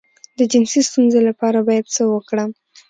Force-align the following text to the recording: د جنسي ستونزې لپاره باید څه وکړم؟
د 0.37 0.39
جنسي 0.51 0.81
ستونزې 0.89 1.19
لپاره 1.29 1.59
باید 1.67 1.85
څه 1.95 2.03
وکړم؟ 2.13 2.49